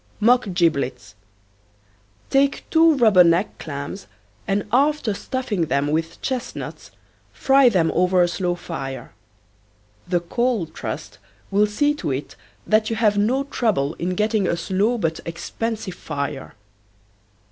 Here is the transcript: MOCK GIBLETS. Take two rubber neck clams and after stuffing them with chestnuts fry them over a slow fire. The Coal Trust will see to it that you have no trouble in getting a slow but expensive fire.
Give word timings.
MOCK 0.19 0.51
GIBLETS. 0.55 1.13
Take 2.31 2.67
two 2.71 2.95
rubber 2.97 3.23
neck 3.23 3.59
clams 3.59 4.07
and 4.47 4.65
after 4.71 5.13
stuffing 5.13 5.67
them 5.67 5.89
with 5.89 6.19
chestnuts 6.23 6.89
fry 7.31 7.69
them 7.69 7.91
over 7.93 8.23
a 8.23 8.27
slow 8.27 8.55
fire. 8.55 9.11
The 10.07 10.21
Coal 10.21 10.65
Trust 10.65 11.19
will 11.51 11.67
see 11.67 11.93
to 11.93 12.09
it 12.09 12.35
that 12.65 12.89
you 12.89 12.95
have 12.95 13.15
no 13.19 13.43
trouble 13.43 13.93
in 13.99 14.15
getting 14.15 14.47
a 14.47 14.57
slow 14.57 14.97
but 14.97 15.19
expensive 15.23 15.93
fire. 15.93 16.55